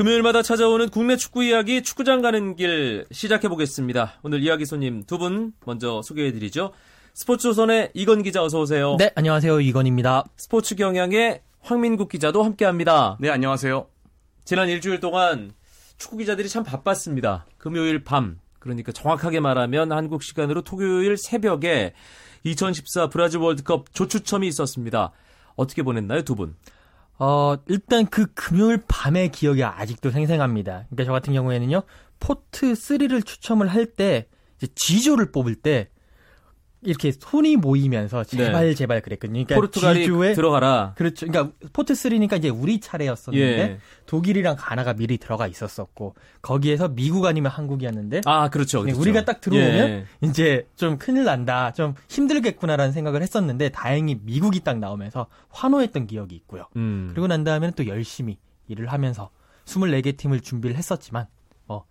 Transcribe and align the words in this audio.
금요일마다 0.00 0.40
찾아오는 0.40 0.88
국내 0.88 1.14
축구 1.18 1.44
이야기 1.44 1.82
축구장 1.82 2.22
가는 2.22 2.56
길 2.56 3.04
시작해 3.12 3.48
보겠습니다. 3.50 4.14
오늘 4.22 4.42
이야기 4.42 4.64
손님 4.64 5.02
두 5.02 5.18
분 5.18 5.52
먼저 5.66 6.00
소개해 6.00 6.32
드리죠. 6.32 6.72
스포츠조선의 7.12 7.90
이건 7.92 8.22
기자 8.22 8.42
어서 8.42 8.60
오세요. 8.60 8.96
네, 8.98 9.10
안녕하세요. 9.14 9.60
이건입니다. 9.60 10.24
스포츠 10.38 10.74
경향의 10.74 11.42
황민국 11.60 12.08
기자도 12.08 12.42
함께 12.42 12.64
합니다. 12.64 13.18
네, 13.20 13.28
안녕하세요. 13.28 13.88
지난 14.46 14.70
일주일 14.70 15.00
동안 15.00 15.52
축구 15.98 16.16
기자들이 16.16 16.48
참 16.48 16.64
바빴습니다. 16.64 17.44
금요일 17.58 18.02
밤, 18.02 18.38
그러니까 18.58 18.92
정확하게 18.92 19.40
말하면 19.40 19.92
한국 19.92 20.22
시간으로 20.22 20.62
토요일 20.62 21.18
새벽에 21.18 21.92
2014 22.44 23.10
브라질 23.10 23.40
월드컵 23.40 23.92
조추첨이 23.92 24.48
있었습니다. 24.48 25.12
어떻게 25.56 25.82
보냈나요, 25.82 26.22
두 26.22 26.36
분? 26.36 26.56
어, 27.20 27.54
일단 27.66 28.06
그 28.06 28.32
금요일 28.32 28.82
밤의 28.88 29.30
기억이 29.30 29.62
아직도 29.62 30.10
생생합니다. 30.10 30.86
그러니까 30.88 31.04
저 31.04 31.12
같은 31.12 31.34
경우에는요, 31.34 31.82
pot 32.18 32.72
3를 32.72 33.24
추첨을 33.24 33.68
할 33.68 33.84
때, 33.84 34.26
이제 34.56 34.68
G조를 34.74 35.30
뽑을 35.30 35.54
때, 35.54 35.90
이렇게 36.82 37.12
손이 37.12 37.56
모이면서 37.56 38.24
제발 38.24 38.68
네. 38.68 38.74
제발 38.74 39.02
그랬거든요. 39.02 39.44
그러니까 39.44 39.54
포르투갈이 39.56 40.00
G조에 40.00 40.32
들어가라. 40.32 40.94
그렇죠. 40.96 41.26
그러니까 41.26 41.54
pot 41.72 41.92
3니까 41.92 42.38
이제 42.38 42.48
우리 42.48 42.80
차례였었는데 42.80 43.60
예. 43.60 43.78
독일이랑 44.06 44.56
가나가 44.58 44.94
미리 44.94 45.18
들어가 45.18 45.46
있었었고 45.46 46.14
거기에서 46.40 46.88
미국 46.88 47.26
아니면 47.26 47.52
한국이었는데 47.52 48.22
아, 48.24 48.48
그렇죠. 48.48 48.78
네, 48.78 48.92
그렇죠. 48.92 49.00
우리가 49.00 49.24
딱 49.26 49.42
들어오면 49.42 49.88
예. 49.88 50.06
이제 50.22 50.66
좀 50.76 50.96
큰일 50.96 51.24
난다, 51.24 51.72
좀 51.72 51.94
힘들겠구나라는 52.08 52.92
생각을 52.92 53.20
했었는데 53.22 53.68
다행히 53.68 54.18
미국이 54.22 54.60
딱 54.60 54.78
나오면서 54.78 55.26
환호했던 55.50 56.06
기억이 56.06 56.34
있고요. 56.34 56.64
음. 56.76 57.10
그리고 57.12 57.26
난 57.26 57.44
다음에는 57.44 57.74
또 57.76 57.86
열심히 57.86 58.38
일을 58.68 58.90
하면서 58.90 59.30
24개 59.66 60.16
팀을 60.16 60.40
준비를 60.40 60.76
했었지만 60.76 61.26
어, 61.68 61.84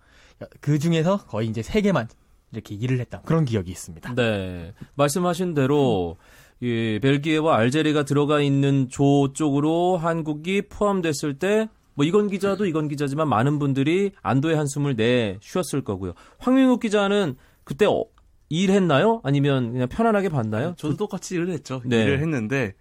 그 0.61 0.79
중에서 0.79 1.17
거의 1.25 1.47
이제 1.47 1.61
3개만 1.61 2.07
이렇게 2.51 2.75
일을 2.75 2.99
했던 2.99 3.21
그런 3.23 3.45
기억이 3.45 3.71
있습니다. 3.71 4.15
네. 4.15 4.73
말씀하신 4.95 5.53
대로 5.53 6.17
이 6.61 6.99
벨기에와 7.01 7.57
알제리가 7.57 8.03
들어가 8.03 8.41
있는 8.41 8.89
조 8.89 9.31
쪽으로 9.33 9.97
한국이 9.97 10.63
포함됐을 10.63 11.39
때 11.39 11.67
뭐 11.99 12.05
이건 12.05 12.29
기자도 12.29 12.65
이건 12.65 12.87
기자지만 12.87 13.27
많은 13.27 13.59
분들이 13.59 14.11
안도의 14.21 14.55
한숨을 14.55 14.95
내 14.95 15.37
쉬었을 15.41 15.83
거고요. 15.83 16.13
황민국 16.37 16.79
기자는 16.79 17.35
그때 17.65 17.85
어, 17.85 18.05
일했나요? 18.47 19.19
아니면 19.25 19.73
그냥 19.73 19.89
편안하게 19.89 20.29
봤나요? 20.29 20.75
저도 20.77 20.95
똑같이 20.95 21.35
일을 21.35 21.49
했죠. 21.49 21.81
네. 21.83 22.01
일을 22.03 22.21
했는데 22.21 22.73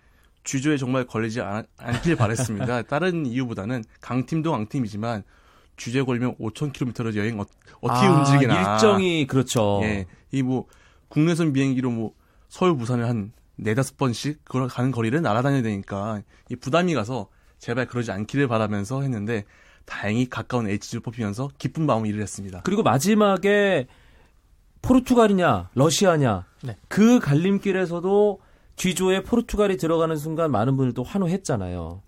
주조에 0.44 0.76
정말 0.76 1.04
걸리지 1.04 1.40
않, 1.40 1.64
않길 1.78 2.14
바랬습니다. 2.14 2.82
다른 2.86 3.26
이유보다는 3.26 3.82
강팀도 4.00 4.52
강팀이지만 4.52 5.24
주제에 5.78 6.02
걸리면 6.02 6.36
5,000km를 6.36 7.16
여행 7.16 7.40
어, 7.40 7.46
어떻게 7.80 8.06
아, 8.06 8.10
움직이나. 8.12 8.74
일정이 8.74 9.26
그렇죠. 9.26 9.80
예. 9.84 10.04
이 10.32 10.42
뭐 10.42 10.66
국내선 11.08 11.54
비행기로 11.54 11.90
뭐 11.90 12.12
서울 12.48 12.76
부산을 12.76 13.08
한 13.08 13.32
네다섯 13.56 13.96
번씩 13.96 14.44
그걸 14.44 14.68
가는 14.68 14.90
거리를 14.90 15.20
날아다녀야 15.22 15.62
되니까 15.62 16.20
이 16.50 16.56
부담이 16.56 16.92
가서 16.94 17.28
제발 17.58 17.86
그러지 17.86 18.12
않기를 18.12 18.46
바라면서 18.46 19.00
했는데 19.02 19.44
다행히 19.86 20.28
가까운 20.28 20.68
H를 20.68 21.00
뽑히면서 21.02 21.48
기쁜 21.58 21.86
마음 21.86 22.04
일을 22.06 22.20
했습니다. 22.20 22.60
그리고 22.64 22.82
마지막에 22.82 23.86
포르투갈이냐 24.82 25.70
러시아냐 25.74 26.44
네. 26.62 26.76
그 26.88 27.18
갈림길에서도 27.20 28.40
G조에 28.76 29.22
포르투갈이 29.22 29.76
들어가는 29.76 30.14
순간 30.16 30.50
많은 30.52 30.76
분들도 30.76 31.02
환호했잖아요. 31.02 32.00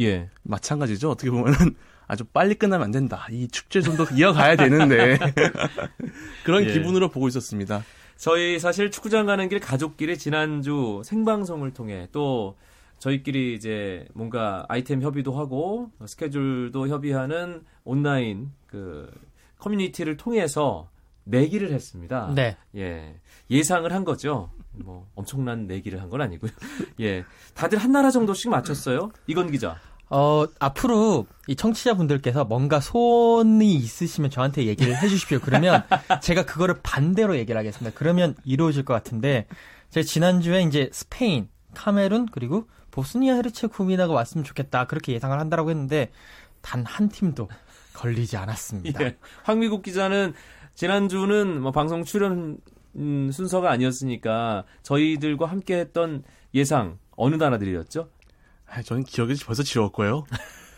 예. 0.00 0.28
마찬가지죠. 0.42 1.10
어떻게 1.10 1.30
보면은 1.30 1.76
아주 2.10 2.24
빨리 2.24 2.54
끝나면 2.56 2.86
안 2.86 2.90
된다. 2.90 3.26
이 3.30 3.46
축제 3.48 3.80
좀 3.80 3.96
더 3.96 4.04
이어가야 4.14 4.56
되는데 4.56 5.16
그런 6.44 6.64
예. 6.64 6.72
기분으로 6.72 7.08
보고 7.08 7.28
있었습니다. 7.28 7.84
저희 8.16 8.58
사실 8.58 8.90
축구장 8.90 9.26
가는 9.26 9.48
길 9.48 9.60
가족끼리 9.60 10.18
지난주 10.18 11.02
생방송을 11.04 11.72
통해 11.72 12.08
또 12.12 12.56
저희끼리 12.98 13.54
이제 13.54 14.06
뭔가 14.14 14.66
아이템 14.68 15.00
협의도 15.02 15.32
하고 15.38 15.90
스케줄도 16.04 16.88
협의하는 16.88 17.62
온라인 17.84 18.50
그 18.66 19.10
커뮤니티를 19.58 20.16
통해서 20.16 20.90
내기를 21.24 21.72
했습니다. 21.72 22.32
네. 22.34 22.56
예. 22.76 23.20
예상을 23.50 23.90
한 23.92 24.04
거죠. 24.04 24.50
뭐 24.72 25.06
엄청난 25.14 25.66
내기를 25.66 26.00
한 26.02 26.10
건 26.10 26.20
아니고요. 26.22 26.50
예. 27.00 27.24
다들 27.54 27.78
한 27.78 27.92
나라 27.92 28.10
정도씩 28.10 28.50
맞췄어요. 28.50 29.10
이건 29.26 29.50
기자. 29.50 29.76
어, 30.10 30.44
앞으로 30.58 31.26
이 31.46 31.56
청취자분들께서 31.56 32.44
뭔가 32.44 32.80
소원이 32.80 33.74
있으시면 33.74 34.30
저한테 34.30 34.66
얘기를 34.66 34.96
해주십시오. 35.00 35.38
그러면 35.40 35.82
제가 36.22 36.44
그거를 36.44 36.76
반대로 36.82 37.36
얘기를 37.36 37.58
하겠습니다. 37.58 37.96
그러면 37.96 38.34
이루어질 38.44 38.84
것 38.84 38.92
같은데, 38.92 39.46
제가 39.90 40.04
지난주에 40.04 40.62
이제 40.62 40.90
스페인, 40.92 41.48
카메룬, 41.74 42.26
그리고 42.32 42.66
보스니아 42.90 43.34
헤르체고비나가 43.36 44.12
왔으면 44.12 44.44
좋겠다. 44.44 44.86
그렇게 44.86 45.12
예상을 45.12 45.38
한다라고 45.38 45.70
했는데, 45.70 46.10
단 46.60 46.84
한 46.84 47.08
팀도 47.08 47.48
걸리지 47.94 48.36
않았습니다. 48.36 49.02
예. 49.04 49.16
황미국 49.44 49.82
기자는 49.82 50.34
지난주는 50.74 51.60
뭐 51.60 51.72
방송 51.72 52.04
출연 52.04 52.58
음, 52.96 53.30
순서가 53.32 53.70
아니었으니까 53.70 54.64
저희들과 54.82 55.46
함께 55.46 55.78
했던 55.78 56.24
예상 56.54 56.98
어느 57.16 57.36
나라들이었죠? 57.36 58.08
아, 58.70 58.82
저는 58.82 59.04
기억이 59.04 59.34
벌써 59.44 59.62
지웠고요. 59.62 60.24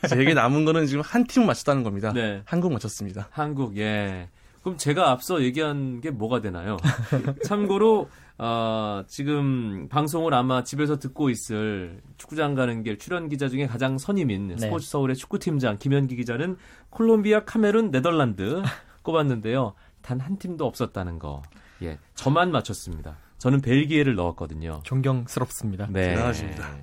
제게 0.08 0.34
남은 0.34 0.64
거는 0.64 0.86
지금 0.86 1.02
한팀 1.04 1.46
맞췄다는 1.46 1.82
겁니다. 1.82 2.12
네. 2.12 2.42
한국 2.44 2.72
맞췄습니다. 2.72 3.28
한국, 3.30 3.76
예. 3.76 4.28
그럼 4.62 4.76
제가 4.76 5.10
앞서 5.10 5.42
얘기한 5.42 6.00
게 6.00 6.10
뭐가 6.10 6.40
되나요? 6.40 6.76
참고로, 7.46 8.08
어, 8.38 9.02
지금 9.08 9.88
방송을 9.88 10.34
아마 10.34 10.64
집에서 10.64 10.98
듣고 10.98 11.30
있을 11.30 12.00
축구장 12.16 12.54
가는 12.54 12.82
길 12.82 12.98
출연 12.98 13.28
기자 13.28 13.48
중에 13.48 13.66
가장 13.66 13.98
선임인 13.98 14.48
네. 14.48 14.56
스포츠 14.56 14.88
서울의 14.88 15.16
축구팀장 15.16 15.78
김현기 15.78 16.16
기자는 16.16 16.56
콜롬비아, 16.90 17.44
카메룬, 17.44 17.90
네덜란드 17.90 18.62
꼽았는데요. 19.02 19.74
단 20.00 20.20
한 20.20 20.36
팀도 20.38 20.64
없었다는 20.66 21.18
거. 21.20 21.42
예. 21.82 21.98
저만 22.14 22.50
맞췄습니다. 22.50 23.16
저는 23.38 23.60
벨기에를 23.60 24.14
넣었거든요. 24.14 24.80
존경스럽습니다. 24.84 25.86
네. 25.90 26.10
대단하십니다. 26.10 26.76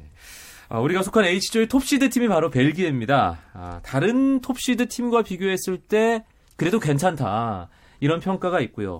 아, 0.70 0.80
우리가 0.80 1.02
속한 1.02 1.26
H조의 1.26 1.68
톱시드 1.68 2.10
팀이 2.10 2.28
바로 2.28 2.52
벨기에입니다. 2.52 3.40
아, 3.54 3.80
다른 3.84 4.40
톱시드 4.40 4.88
팀과 4.88 5.24
비교했을 5.24 5.80
때 5.80 6.24
그래도 6.56 6.80
괜찮다. 6.80 7.70
이런 8.00 8.20
평가가 8.20 8.60
있고요. 8.62 9.00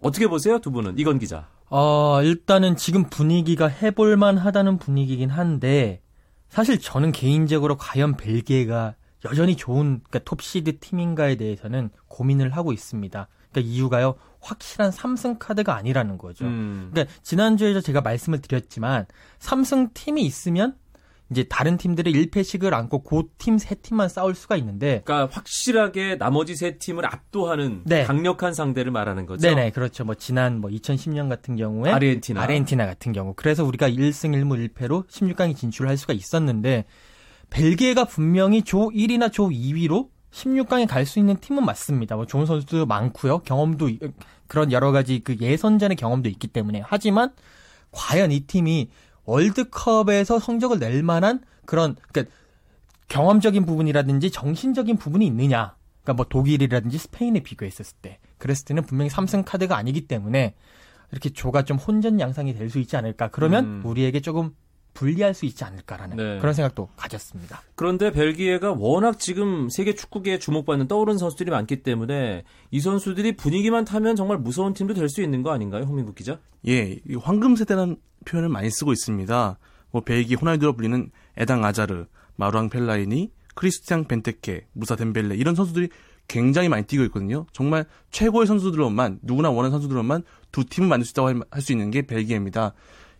어떻게 0.00 0.26
보세요, 0.26 0.58
두 0.58 0.70
분은? 0.70 0.98
이건 0.98 1.18
기자. 1.18 1.48
어, 1.70 2.20
일단은 2.22 2.76
지금 2.76 3.08
분위기가 3.08 3.68
해볼만 3.68 4.36
하다는 4.36 4.78
분위기긴 4.78 5.30
한데, 5.30 6.02
사실 6.50 6.78
저는 6.78 7.12
개인적으로 7.12 7.78
과연 7.78 8.18
벨기에가 8.18 8.94
여전히 9.24 9.56
좋은 9.56 10.00
그러니까 10.02 10.18
톱시드 10.18 10.80
팀인가에 10.80 11.36
대해서는 11.36 11.88
고민을 12.08 12.50
하고 12.50 12.74
있습니다. 12.74 13.28
그러니까 13.50 13.72
이유가요, 13.72 14.16
확실한 14.40 14.90
3승 14.90 15.38
카드가 15.38 15.74
아니라는 15.74 16.18
거죠. 16.18 16.44
음. 16.44 16.90
그러니까 16.92 17.14
지난주에도 17.22 17.80
제가 17.80 18.02
말씀을 18.02 18.42
드렸지만, 18.42 19.06
3승 19.38 19.94
팀이 19.94 20.22
있으면 20.22 20.76
이제 21.32 21.42
다른 21.44 21.76
팀들의 21.76 22.12
1패씩을 22.14 22.72
안고 22.72 23.02
그팀세 23.02 23.74
팀만 23.82 24.08
싸울 24.08 24.34
수가 24.36 24.56
있는데, 24.56 25.02
그러니까 25.04 25.34
확실하게 25.34 26.16
나머지 26.18 26.54
세 26.54 26.78
팀을 26.78 27.04
압도하는 27.06 27.82
네. 27.84 28.04
강력한 28.04 28.54
상대를 28.54 28.92
말하는 28.92 29.26
거죠. 29.26 29.48
네 29.48 29.54
네, 29.54 29.70
그렇죠. 29.70 30.04
뭐, 30.04 30.14
지난 30.14 30.60
뭐 30.60 30.70
2010년 30.70 31.28
같은 31.28 31.56
경우에, 31.56 31.90
아르헨티나. 31.90 32.40
아르헨티나 32.40 32.86
같은 32.86 33.12
경우. 33.12 33.32
그래서 33.34 33.64
우리가 33.64 33.88
1승 33.88 34.30
1무 34.36 34.68
1패로 34.74 35.08
16강에 35.08 35.56
진출할 35.56 35.96
수가 35.96 36.12
있었는데 36.12 36.84
벨기에가 37.50 38.04
분명히 38.04 38.62
조 38.62 38.90
1위나 38.90 39.32
조 39.32 39.48
2위로 39.48 40.08
16강에 40.32 40.86
갈 40.88 41.04
수 41.04 41.18
있는 41.18 41.36
팀은 41.36 41.64
맞습니다. 41.64 42.16
뭐 42.16 42.24
좋은 42.26 42.46
선수도 42.46 42.86
많고요. 42.86 43.40
경험도 43.40 43.88
이- 43.90 43.98
그런 44.46 44.72
여러 44.72 44.92
가지 44.92 45.20
그 45.20 45.36
예선전의 45.38 45.96
경험도 45.96 46.28
있기 46.30 46.48
때문에 46.48 46.82
하지만 46.84 47.30
과연 47.90 48.32
이 48.32 48.40
팀이 48.40 48.88
월드컵에서 49.24 50.38
성적을 50.38 50.78
낼 50.78 51.02
만한 51.02 51.40
그런 51.64 51.96
그러니까 52.12 52.34
경험적인 53.08 53.66
부분이라든지 53.66 54.30
정신적인 54.30 54.96
부분이 54.96 55.26
있느냐. 55.26 55.76
그러니까 56.02 56.14
뭐 56.14 56.26
독일이라든지 56.28 56.98
스페인에 56.98 57.40
비교했었을 57.40 57.96
때 58.02 58.18
그랬을 58.38 58.64
때는 58.64 58.84
분명히 58.84 59.10
3승 59.10 59.44
카드가 59.44 59.76
아니기 59.76 60.06
때문에 60.08 60.54
이렇게 61.12 61.30
조가 61.30 61.64
좀 61.64 61.76
혼전 61.76 62.18
양상이 62.20 62.54
될 62.54 62.70
수 62.70 62.78
있지 62.78 62.96
않을까. 62.96 63.28
그러면 63.28 63.64
음. 63.64 63.82
우리에게 63.84 64.20
조금 64.20 64.54
불리할 64.94 65.34
수 65.34 65.46
있지 65.46 65.64
않을까라는 65.64 66.16
네. 66.16 66.38
그런 66.38 66.54
생각도 66.54 66.88
가졌습니다. 66.96 67.62
그런데 67.74 68.10
벨기에가 68.12 68.72
워낙 68.72 69.18
지금 69.18 69.68
세계 69.70 69.94
축구계에 69.94 70.38
주목받는 70.38 70.88
떠오른 70.88 71.18
선수들이 71.18 71.50
많기 71.50 71.82
때문에 71.82 72.44
이 72.70 72.80
선수들이 72.80 73.36
분위기만 73.36 73.84
타면 73.84 74.16
정말 74.16 74.38
무서운 74.38 74.74
팀도 74.74 74.94
될 74.94 75.08
수 75.08 75.22
있는 75.22 75.42
거 75.42 75.50
아닌가요, 75.52 75.84
홍민국 75.84 76.14
기자? 76.14 76.38
예, 76.68 76.98
이 77.08 77.14
황금 77.20 77.56
세대라는 77.56 77.96
표현을 78.24 78.48
많이 78.48 78.70
쓰고 78.70 78.92
있습니다. 78.92 79.58
뭐 79.90 80.00
벨기 80.02 80.34
호날두로 80.36 80.74
불리는 80.74 81.10
에당 81.36 81.64
아자르, 81.64 82.06
마루앙 82.36 82.70
펠라이니, 82.70 83.32
크리스티앙 83.54 84.04
벤테케, 84.04 84.66
무사 84.72 84.96
덴벨레 84.96 85.36
이런 85.36 85.54
선수들이 85.54 85.88
굉장히 86.28 86.68
많이 86.70 86.86
뛰고 86.86 87.02
있거든요. 87.04 87.46
정말 87.52 87.84
최고의 88.10 88.46
선수들로만 88.46 89.18
누구나 89.22 89.50
원하는 89.50 89.70
선수들로만 89.72 90.22
두 90.52 90.64
팀을 90.64 90.88
만들 90.88 91.04
수 91.04 91.12
있다고 91.12 91.28
할 91.50 91.60
수 91.60 91.72
있는 91.72 91.90
게 91.90 92.02
벨기에입니다. 92.02 92.72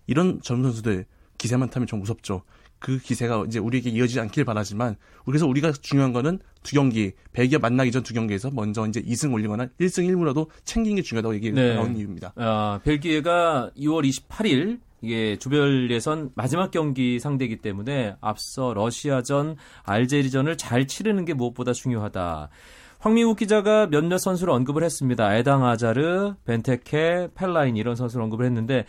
이런 0.06 0.40
젊은 0.42 0.64
선수들 0.64 1.04
기세만 1.42 1.70
타면 1.70 1.88
좀 1.88 1.98
무섭죠. 1.98 2.42
그 2.78 2.98
기세가 2.98 3.44
이제 3.46 3.58
우리에게 3.58 3.90
이어지지 3.90 4.20
않길 4.20 4.44
바라지만 4.44 4.96
그래서 5.24 5.46
우리가 5.46 5.72
중요한 5.72 6.12
거는 6.12 6.38
두 6.62 6.74
경기 6.74 7.12
벨기에 7.32 7.58
만나기 7.58 7.90
전 7.90 8.02
두 8.02 8.14
경기에서 8.14 8.50
먼저 8.52 8.86
이제 8.86 9.00
2승 9.02 9.32
올리거나 9.32 9.66
1승 9.80 10.08
1무라도 10.08 10.48
챙기는 10.64 10.96
게 10.96 11.02
중요하다고 11.02 11.34
얘기 11.34 11.52
네. 11.52 11.74
나온 11.74 11.96
이유입니다. 11.96 12.32
아, 12.36 12.80
벨기에가 12.84 13.70
2월 13.76 14.08
28일 14.08 14.80
이게 15.00 15.36
조별 15.36 15.90
예선 15.90 16.30
마지막 16.36 16.70
경기 16.70 17.18
상대이기 17.18 17.56
때문에 17.56 18.14
앞서 18.20 18.72
러시아전, 18.72 19.56
알제리전을 19.82 20.56
잘 20.56 20.86
치르는 20.86 21.24
게 21.24 21.34
무엇보다 21.34 21.72
중요하다. 21.72 22.50
황미국 23.00 23.36
기자가 23.38 23.88
몇몇 23.88 24.18
선수를 24.18 24.52
언급을 24.52 24.84
했습니다. 24.84 25.34
에당 25.34 25.64
아자르, 25.64 26.34
벤테케, 26.44 27.30
펠라이니 27.34 27.76
이런 27.76 27.96
선수를 27.96 28.22
언급을 28.22 28.46
했는데 28.46 28.84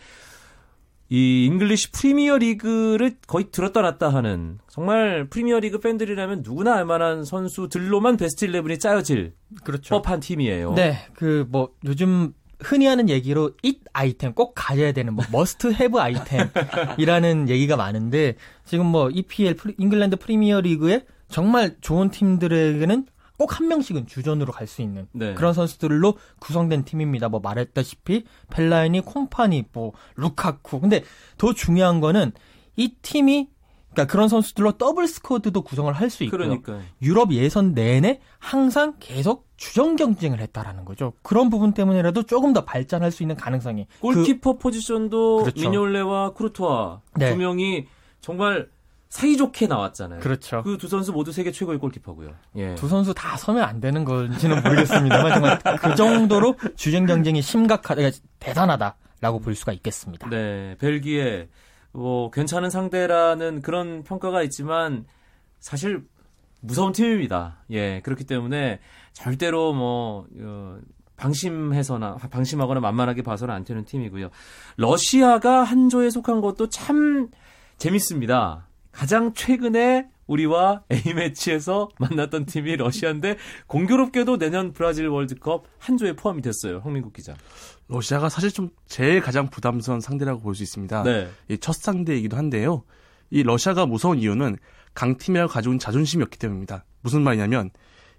이 1.10 1.44
잉글리시 1.46 1.92
프리미어 1.92 2.38
리그를 2.38 3.16
거의 3.26 3.50
들었다 3.52 3.82
놨다 3.82 4.08
하는 4.08 4.58
정말 4.68 5.28
프리미어 5.28 5.60
리그 5.60 5.78
팬들이라면 5.78 6.42
누구나 6.44 6.74
알만한 6.76 7.24
선수들로만 7.24 8.16
베스트 8.16 8.46
11이 8.46 8.80
짜여질 8.80 9.34
그렇죠. 9.62 9.94
법한 10.00 10.20
팀이에요. 10.20 10.72
네, 10.74 10.96
그 11.14 11.46
뭐 11.48 11.70
요즘 11.84 12.32
흔히 12.60 12.86
하는 12.86 13.08
얘기로 13.10 13.52
it 13.64 13.80
아이템 13.92 14.32
꼭 14.32 14.52
가져야 14.56 14.92
되는 14.92 15.12
뭐 15.14 15.24
must 15.30 15.72
have 15.72 15.98
아이템이라는 16.00 17.48
얘기가 17.50 17.76
많은데 17.76 18.36
지금 18.64 18.86
뭐 18.86 19.10
EPL 19.10 19.56
잉글랜드 19.78 20.16
프리미어 20.16 20.60
리그에 20.62 21.04
정말 21.28 21.76
좋은 21.80 22.10
팀들에게는 22.10 23.06
꼭 23.36 23.58
한 23.58 23.68
명씩은 23.68 24.06
주전으로 24.06 24.52
갈 24.52 24.66
수 24.66 24.82
있는 24.82 25.06
네. 25.12 25.34
그런 25.34 25.52
선수들로 25.52 26.14
구성된 26.40 26.84
팀입니다. 26.84 27.28
뭐 27.28 27.40
말했다시피 27.40 28.24
펠라이니 28.50 29.00
콤파니 29.00 29.64
뭐 29.72 29.92
루카쿠. 30.16 30.80
근데 30.80 31.04
더 31.38 31.52
중요한 31.52 32.00
거는 32.00 32.32
이 32.76 32.94
팀이 33.02 33.48
그러니까 33.92 34.10
그런 34.12 34.28
선수들로 34.28 34.72
double 34.72 35.06
squad도 35.06 35.62
구성을 35.62 35.92
할 35.92 36.10
수 36.10 36.24
있고요. 36.24 36.38
그러니까 36.38 36.80
유럽 37.00 37.32
예선 37.32 37.74
내내 37.74 38.20
항상 38.40 38.94
계속 38.98 39.46
주전 39.56 39.94
경쟁을 39.94 40.40
했다라는 40.40 40.84
거죠. 40.84 41.12
그런 41.22 41.48
부분 41.48 41.72
때문에라도 41.74 42.24
조금 42.24 42.52
더 42.52 42.64
발전할 42.64 43.12
수 43.12 43.22
있는 43.22 43.36
가능성이 43.36 43.86
골키퍼 44.00 44.58
포지션도 44.58 45.44
그렇죠. 45.44 45.70
미뇰레와 45.70 46.34
쿠르투아 46.34 47.00
네. 47.16 47.30
두 47.30 47.36
명이 47.36 47.86
정말 48.20 48.68
사이좋게 49.14 49.68
나왔잖아요. 49.68 50.18
그, 50.18 50.24
그렇죠. 50.24 50.64
그 50.64 50.76
두 50.76 50.88
선수 50.88 51.12
모두 51.12 51.30
세계 51.30 51.52
최고의 51.52 51.78
골키퍼고요. 51.78 52.30
예. 52.56 52.74
두 52.74 52.88
선수 52.88 53.14
다 53.14 53.36
서면 53.36 53.62
안 53.62 53.80
되는 53.80 54.04
건지는 54.04 54.60
모르겠습니다만 54.60 55.32
정말 55.34 55.58
그 55.78 55.94
정도로 55.94 56.56
주전 56.74 57.06
경쟁이 57.06 57.40
심각하다, 57.40 57.94
그러니까 57.94 58.18
대단하다라고 58.40 59.38
볼 59.38 59.54
수가 59.54 59.72
있겠습니다. 59.72 60.28
네, 60.30 60.76
벨기에 60.80 61.48
뭐 61.92 62.32
괜찮은 62.32 62.70
상대라는 62.70 63.62
그런 63.62 64.02
평가가 64.02 64.42
있지만 64.42 65.04
사실 65.60 66.02
무서운 66.60 66.90
팀입니다. 66.92 67.58
예, 67.70 68.00
그렇기 68.00 68.24
때문에 68.24 68.80
절대로 69.12 69.74
뭐 69.74 70.26
어, 70.40 70.78
방심해서나 71.16 72.16
방심하거나 72.16 72.80
만만하게 72.80 73.22
봐서는 73.22 73.54
안 73.54 73.64
되는 73.64 73.84
팀이고요. 73.84 74.30
러시아가 74.76 75.62
한 75.62 75.88
조에 75.88 76.10
속한 76.10 76.40
것도 76.40 76.68
참 76.68 77.28
재밌습니다. 77.78 78.66
가장 78.94 79.34
최근에 79.34 80.08
우리와 80.26 80.84
A매치에서 80.90 81.90
만났던 81.98 82.46
팀이 82.46 82.76
러시아인데 82.76 83.36
공교롭게도 83.66 84.38
내년 84.38 84.72
브라질 84.72 85.08
월드컵 85.08 85.64
한 85.78 85.98
조에 85.98 86.14
포함이 86.14 86.40
됐어요. 86.40 86.80
황민국 86.82 87.12
기자. 87.12 87.34
러시아가 87.88 88.30
사실 88.30 88.50
좀 88.50 88.70
제일 88.86 89.20
가장 89.20 89.50
부담스러운 89.50 90.00
상대라고 90.00 90.40
볼 90.40 90.54
수 90.54 90.62
있습니다. 90.62 91.02
네. 91.02 91.28
이첫 91.50 91.74
상대이기도 91.76 92.36
한데요. 92.36 92.84
이 93.30 93.42
러시아가 93.42 93.84
무서운 93.84 94.18
이유는 94.18 94.56
강팀이라고 94.94 95.52
가져온 95.52 95.78
자존심이었기 95.78 96.38
때문입니다. 96.38 96.84
무슨 97.02 97.22
말이냐면 97.22 97.70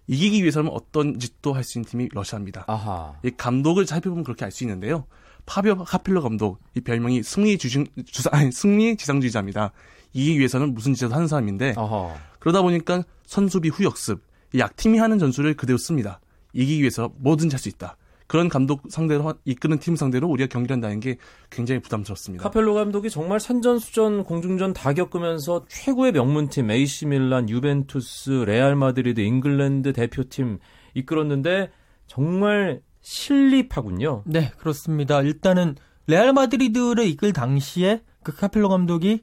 이기기 0.08 0.42
위해서는 0.42 0.70
어떤 0.72 1.18
짓도 1.18 1.54
할 1.54 1.64
수 1.64 1.80
있는 1.80 1.90
팀이 1.90 2.10
러시아입니다. 2.12 2.66
아하. 2.68 3.16
이 3.24 3.32
감독을 3.32 3.88
살펴보면 3.88 4.24
그렇게 4.24 4.46
알 4.46 4.52
수 4.52 4.64
있는데요. 4.64 5.08
파비오 5.48 5.76
카펠로 5.78 6.22
감독 6.22 6.60
이 6.76 6.82
별명이 6.82 7.24
승리 7.24 7.58
주신 7.58 7.88
주사 8.06 8.30
아니 8.34 8.52
승리 8.52 8.96
지상주의자입니다. 8.98 9.72
이기기 10.16 10.40
위해서는 10.40 10.74
무슨 10.74 10.94
짓을 10.94 11.14
하는 11.14 11.28
사람인데 11.28 11.74
아하. 11.78 12.16
그러다 12.40 12.62
보니까 12.62 13.04
선수비 13.26 13.70
후역습 13.70 14.22
이 14.54 14.60
약팀이 14.60 14.98
하는 14.98 15.20
전술을 15.20 15.56
그대로 15.56 15.78
씁니다. 15.78 16.20
이기기 16.54 16.80
위해서 16.82 17.12
뭐든지 17.18 17.54
할 17.54 17.60
수 17.60 17.68
있다. 17.70 17.98
그런 18.28 18.50
감독 18.50 18.82
상대로 18.90 19.28
하- 19.28 19.36
이끄는 19.46 19.78
팀 19.80 19.96
상대로 19.96 20.28
우리가 20.30 20.48
경기를 20.48 20.74
한다는 20.76 21.00
게 21.00 21.18
굉장히 21.52 21.80
부담스럽습니다. 21.82 22.44
카펠로 22.44 22.74
감독이 22.74 23.10
정말 23.12 23.40
산전수전 23.40 24.24
공중전 24.24 24.74
다 24.74 24.94
겪으면서 24.94 25.66
최고의 25.68 26.12
명문팀 26.14 26.72
AC 26.72 27.06
밀란, 27.08 27.50
유벤투스, 27.50 28.46
레알 28.48 28.76
마드리드, 28.76 29.20
잉글랜드 29.20 29.94
대표팀 29.94 30.58
이끌었는데 30.96 31.70
정말 32.08 32.82
실리파군요. 33.02 34.24
네, 34.26 34.52
그렇습니다. 34.58 35.22
일단은 35.22 35.76
레알 36.08 36.34
마드리드를 36.34 37.06
이끌 37.08 37.34
당시에 37.34 38.02
그 38.24 38.36
카펠로 38.36 38.70
감독이 38.70 39.22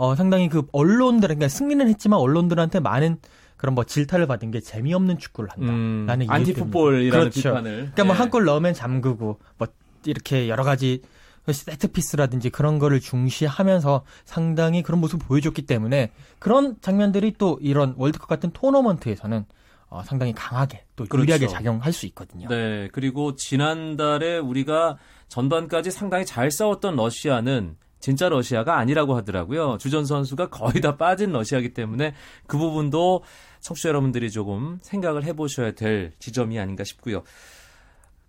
어, 0.00 0.14
상당히 0.14 0.48
그 0.48 0.62
언론들, 0.72 1.28
그러니까 1.28 1.48
승리는 1.48 1.86
했지만 1.86 2.18
언론들한테 2.20 2.80
많은 2.80 3.18
그런 3.58 3.74
뭐 3.74 3.84
질타를 3.84 4.26
받은 4.26 4.50
게 4.50 4.60
재미없는 4.60 5.18
축구를 5.18 5.50
한다. 5.50 5.70
음, 5.70 6.06
라는 6.06 6.30
anti-football이라는. 6.30 7.10
그렇죠. 7.10 7.50
비판을. 7.50 7.72
그러니까 7.76 8.04
뭐 8.04 8.14
예. 8.14 8.18
한골 8.18 8.46
넣으면 8.46 8.72
잠그고 8.72 9.38
뭐 9.58 9.68
이렇게 10.06 10.48
여러 10.48 10.64
가지 10.64 11.02
세트피스라든지 11.46 12.48
그런 12.48 12.78
거를 12.78 12.98
중시하면서 12.98 14.02
상당히 14.24 14.82
그런 14.82 15.02
모습을 15.02 15.26
보여줬기 15.26 15.66
때문에 15.66 16.12
그런 16.38 16.76
장면들이 16.80 17.34
또 17.36 17.58
이런 17.60 17.92
월드컵 17.98 18.26
같은 18.26 18.52
토너먼트에서는 18.52 19.44
어, 19.90 20.02
상당히 20.02 20.32
강하게 20.32 20.84
또 20.96 21.04
유리하게 21.12 21.40
그렇죠. 21.44 21.54
작용할 21.54 21.92
수 21.92 22.06
있거든요. 22.06 22.48
네, 22.48 22.88
그리고 22.92 23.36
지난달에 23.36 24.38
우리가 24.38 24.96
전반까지 25.28 25.90
상당히 25.90 26.24
잘 26.24 26.50
싸웠던 26.50 26.96
러시아는 26.96 27.76
진짜 28.00 28.28
러시아가 28.28 28.78
아니라고 28.78 29.14
하더라고요. 29.16 29.78
주전 29.78 30.04
선수가 30.04 30.48
거의 30.50 30.80
다 30.80 30.96
빠진 30.96 31.32
러시아이기 31.32 31.74
때문에 31.74 32.14
그 32.46 32.58
부분도 32.58 33.22
청취자 33.60 33.90
여러분들이 33.90 34.30
조금 34.30 34.78
생각을 34.82 35.24
해보셔야 35.24 35.72
될 35.72 36.12
지점이 36.18 36.58
아닌가 36.58 36.82
싶고요. 36.82 37.22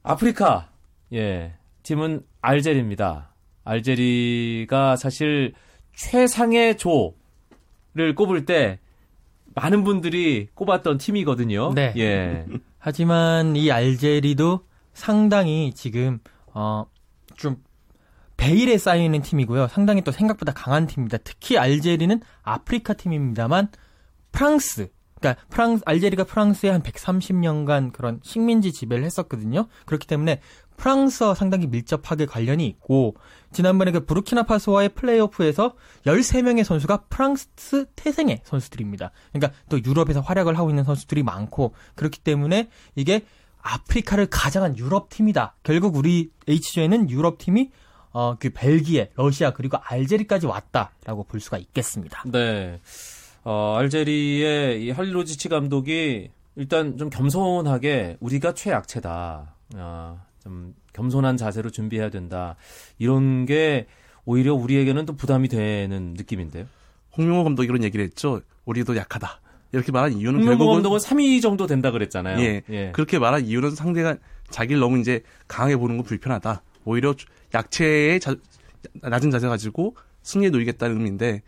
아프리카, 0.03 0.69
예, 1.13 1.53
팀은 1.83 2.23
알제리입니다. 2.41 3.33
알제리가 3.63 4.95
사실 4.95 5.53
최상의 5.95 6.77
조를 6.77 8.15
꼽을 8.15 8.45
때 8.45 8.79
많은 9.55 9.83
분들이 9.83 10.47
꼽았던 10.53 10.97
팀이거든요. 10.97 11.73
네. 11.73 11.93
예. 11.97 12.45
하지만 12.77 13.55
이 13.55 13.71
알제리도 13.71 14.65
상당히 14.93 15.73
지금 15.73 16.19
어 16.53 16.85
좀 17.41 17.57
베일에 18.41 18.79
쌓여 18.79 19.03
있는 19.03 19.21
팀이고요. 19.21 19.67
상당히 19.67 20.01
또 20.01 20.11
생각보다 20.11 20.51
강한 20.51 20.87
팀입니다. 20.87 21.19
특히 21.19 21.59
알제리는 21.59 22.21
아프리카 22.41 22.95
팀입니다만 22.95 23.67
프랑스 24.31 24.89
그러니까 25.19 25.45
프랑스 25.49 25.83
알제리가 25.85 26.23
프랑스에 26.23 26.71
한 26.71 26.81
130년간 26.81 27.93
그런 27.93 28.19
식민지 28.23 28.73
지배를 28.73 29.03
했었거든요. 29.05 29.67
그렇기 29.85 30.07
때문에 30.07 30.41
프랑스와 30.75 31.35
상당히 31.35 31.67
밀접하게 31.67 32.25
관련이 32.25 32.65
있고 32.65 33.15
지난번에 33.53 33.91
그 33.91 34.05
부르키나파소와의 34.07 34.89
플레이오프에서 34.95 35.75
13명의 36.07 36.63
선수가 36.63 37.03
프랑스 37.09 37.85
태생의 37.95 38.41
선수들입니다. 38.43 39.11
그러니까 39.33 39.55
또 39.69 39.77
유럽에서 39.83 40.21
활약을 40.21 40.57
하고 40.57 40.71
있는 40.71 40.83
선수들이 40.83 41.21
많고 41.21 41.75
그렇기 41.93 42.21
때문에 42.21 42.69
이게 42.95 43.23
아프리카를 43.61 44.25
가장한 44.31 44.79
유럽 44.79 45.09
팀이다. 45.09 45.57
결국 45.61 45.95
우리 45.95 46.31
H조에는 46.47 47.11
유럽 47.11 47.37
팀이 47.37 47.69
어, 48.13 48.35
그 48.39 48.49
벨기에, 48.53 49.11
러시아 49.15 49.51
그리고 49.51 49.77
알제리까지 49.81 50.45
왔다라고 50.45 51.23
볼 51.23 51.39
수가 51.39 51.57
있겠습니다. 51.57 52.23
네. 52.25 52.79
어, 53.43 53.75
알제리의 53.79 54.85
이 54.85 54.91
할리로지치 54.91 55.49
감독이 55.49 56.29
일단 56.55 56.97
좀 56.97 57.09
겸손하게 57.09 58.17
우리가 58.19 58.53
최약체다. 58.53 59.55
아, 59.75 60.17
좀 60.43 60.75
겸손한 60.93 61.37
자세로 61.37 61.69
준비해야 61.69 62.09
된다. 62.09 62.55
이런 62.99 63.45
게 63.45 63.87
오히려 64.25 64.53
우리에게는 64.53 65.05
또 65.05 65.15
부담이 65.15 65.47
되는 65.47 66.13
느낌인데요. 66.15 66.65
홍명호 67.17 67.43
감독이 67.43 67.67
이런 67.67 67.83
얘기를 67.83 68.03
했죠. 68.05 68.41
우리도 68.65 68.95
약하다. 68.95 69.39
이렇게 69.73 69.91
말한 69.91 70.13
이유는 70.13 70.43
결국은 70.43 70.75
감독은 70.75 70.99
3위 70.99 71.41
정도 71.41 71.65
된다 71.65 71.91
그랬잖아요. 71.91 72.39
예, 72.69 72.91
그렇게 72.91 73.19
말한 73.19 73.45
이유는 73.45 73.71
상대가 73.71 74.17
자기를 74.49 74.81
너무 74.81 74.99
이제 74.99 75.23
강하게 75.47 75.77
보는 75.77 75.97
건 75.97 76.05
불편하다. 76.05 76.61
오히려 76.83 77.13
약체의 77.53 78.19
자- 78.19 78.35
낮은 79.01 79.31
자세 79.31 79.47
가지고 79.47 79.95
승리에 80.23 80.49
놓이겠다는 80.49 80.97
의미인데 80.97 81.41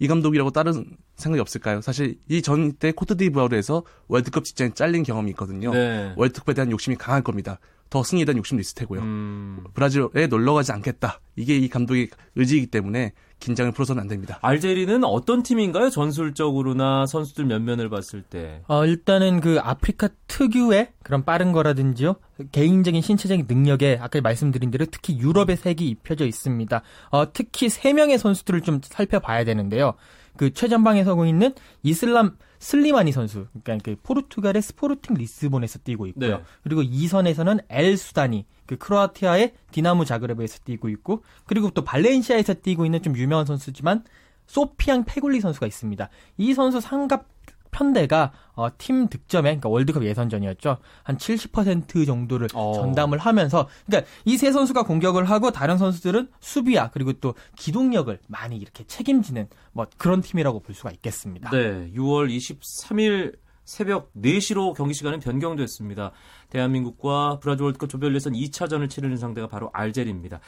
이 0.00 0.08
감독이라고 0.08 0.50
다른 0.50 0.96
생각이 1.16 1.40
없을까요? 1.40 1.80
사실 1.80 2.18
이 2.28 2.42
전 2.42 2.72
때 2.72 2.90
코트디부아르에서 2.92 3.84
월드컵 4.08 4.44
직전에 4.44 4.70
잘린 4.74 5.02
경험이 5.04 5.30
있거든요. 5.30 5.72
네. 5.72 6.12
월드컵에 6.16 6.54
대한 6.54 6.70
욕심이 6.72 6.96
강할 6.96 7.22
겁니다. 7.22 7.58
더 7.90 8.02
승리에 8.02 8.24
대한 8.24 8.38
욕심도 8.38 8.60
있을 8.60 8.74
테고요. 8.74 9.00
음, 9.02 9.64
브라질에 9.74 10.26
놀러 10.26 10.52
가지 10.54 10.72
않겠다. 10.72 11.20
이게 11.36 11.56
이 11.56 11.68
감독의 11.68 12.08
의지이기 12.34 12.66
때문에 12.66 13.12
긴장을 13.44 13.70
풀어서는 13.72 14.00
안 14.00 14.08
됩니다. 14.08 14.38
알제리는 14.40 15.04
어떤 15.04 15.42
팀인가요? 15.42 15.90
전술적으로나 15.90 17.04
선수들 17.04 17.44
면면을 17.44 17.90
봤을 17.90 18.22
때. 18.22 18.62
어, 18.68 18.86
일단은 18.86 19.40
그 19.40 19.58
아프리카 19.60 20.08
특유의 20.28 20.92
그런 21.02 21.26
빠른 21.26 21.52
거라든지요. 21.52 22.16
개인적인 22.52 23.02
신체적인 23.02 23.44
능력에 23.46 23.98
아까 24.00 24.18
말씀드린 24.22 24.70
대로 24.70 24.86
특히 24.90 25.18
유럽의 25.18 25.58
색이 25.58 25.86
입혀져 25.86 26.24
있습니다. 26.24 26.82
어, 27.10 27.32
특히 27.34 27.68
세 27.68 27.92
명의 27.92 28.16
선수들을 28.16 28.62
좀 28.62 28.80
살펴봐야 28.82 29.44
되는데요. 29.44 29.92
그 30.38 30.52
최전방에 30.54 31.04
서고 31.04 31.26
있는 31.26 31.52
이슬람 31.82 32.36
슬리마니 32.64 33.12
선수, 33.12 33.46
그러니까 33.62 33.84
그 33.84 33.96
포르투갈의 34.02 34.62
스포르팅 34.62 35.16
리스본에서 35.16 35.80
뛰고 35.80 36.06
있고요. 36.06 36.38
네. 36.38 36.42
그리고 36.62 36.82
2선에서는 36.82 37.62
엘 37.68 37.98
수다니, 37.98 38.46
그 38.64 38.78
크로아티아의 38.78 39.52
디나모 39.70 40.06
자그레브에서 40.06 40.60
뛰고 40.64 40.88
있고, 40.88 41.22
그리고 41.44 41.68
또 41.68 41.84
발렌시아에서 41.84 42.54
뛰고 42.54 42.86
있는 42.86 43.02
좀 43.02 43.18
유명한 43.18 43.44
선수지만 43.44 44.04
소피앙 44.46 45.04
페굴리 45.04 45.40
선수가 45.40 45.66
있습니다. 45.66 46.08
이 46.38 46.54
선수 46.54 46.80
삼각 46.80 47.26
편대가 47.74 48.30
어, 48.54 48.68
팀 48.78 49.08
득점에 49.08 49.48
그러니까 49.50 49.68
월드컵 49.68 50.04
예선전이었죠. 50.04 50.78
한 51.02 51.16
70% 51.18 52.06
정도를 52.06 52.46
어. 52.54 52.72
전담을 52.74 53.18
하면서 53.18 53.68
그러니까 53.84 54.08
이 54.24 54.36
세 54.36 54.52
선수가 54.52 54.82
공격을 54.84 55.24
하고 55.24 55.50
다른 55.50 55.76
선수들은 55.78 56.28
수비야 56.38 56.90
그리고 56.90 57.14
또 57.14 57.34
기동력을 57.56 58.16
많이 58.28 58.56
이렇게 58.58 58.84
책임지는 58.84 59.48
뭐 59.72 59.86
그런 59.98 60.20
팀이라고 60.20 60.60
볼 60.60 60.74
수가 60.74 60.90
있겠습니다. 60.92 61.50
네, 61.50 61.90
6월 61.96 62.28
23일 62.34 63.36
새벽 63.64 64.12
4시로 64.14 64.74
경기 64.74 64.92
시간은 64.92 65.20
변경됐습니다. 65.20 66.12
대한민국과 66.50 67.38
브라질 67.40 67.64
월드컵 67.64 67.88
조별 67.88 68.14
예선 68.14 68.34
2차전을 68.34 68.90
치르는 68.90 69.16
상대가 69.16 69.48
바로 69.48 69.70
알제리입니다. 69.72 70.40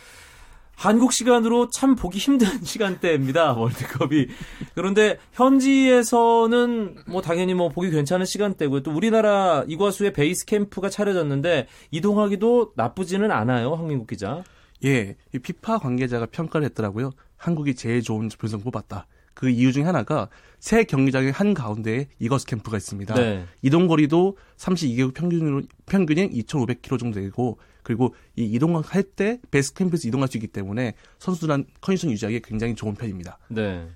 한국 0.77 1.13
시간으로 1.13 1.71
참 1.71 1.97
보기 1.97 2.19
힘든 2.19 2.47
시간대입니다. 2.63 3.55
월드컵이. 3.55 4.29
그런데 4.75 5.19
현지에서는 5.33 6.97
뭐 7.09 7.23
당연히 7.23 7.55
뭐 7.55 7.71
보기 7.71 7.91
괜찮은 7.91 8.27
시간대고요. 8.27 8.83
또 8.83 8.93
우리나라 8.93 9.65
이과수의 9.67 10.13
베이스 10.13 10.45
캠프가 10.45 10.91
차려졌는데 10.91 11.67
이동하기도 11.91 12.73
나쁘지는 12.77 13.33
않아요. 13.33 13.73
황민국 13.75 14.07
기자. 14.07 14.45
예, 14.85 15.17
이 15.35 15.39
피파 15.39 15.79
관계자가 15.79 16.27
평가를 16.27 16.67
했더라고요. 16.67 17.11
한국이 17.39 17.75
제일 17.75 18.03
좋은 18.03 18.29
분석 18.39 18.63
뽑았다. 18.63 19.07
그 19.33 19.49
이유 19.51 19.73
중에 19.73 19.85
하나가 19.85 20.29
세 20.59 20.85
경기장의 20.85 21.33
한 21.33 21.53
가운데에 21.55 22.09
이거스 22.19 22.47
캠프가 22.47 22.77
있습니다. 22.77 23.15
네. 23.15 23.45
이동 23.63 23.87
거리도 23.87 24.37
32개국 24.57 25.15
평균으로 25.15 25.63
평균인 25.87 26.31
2,500km 26.31 26.99
정도 26.99 27.21
되고 27.21 27.59
그리고 27.87 28.17
이 28.35 28.43
이동할 28.43 29.05
때 29.05 29.39
베스트 29.53 29.79
캠프에서 29.79 30.09
이동할 30.09 30.27
수 30.27 30.37
있기 30.39 30.49
때문에 30.49 30.95
선수들한 31.21 31.67
컨디션 31.81 32.11
유지하기 32.11 32.43
굉장히 32.43 32.75
좋은 32.75 32.97
편입니다. 32.97 33.39
네. 33.47 33.87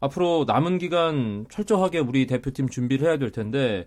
앞으로 0.00 0.44
남은 0.46 0.76
기간 0.76 1.46
철저하게 1.48 2.00
우리 2.00 2.26
대표팀 2.26 2.68
준비를 2.68 3.08
해야 3.08 3.16
될 3.16 3.32
텐데, 3.32 3.86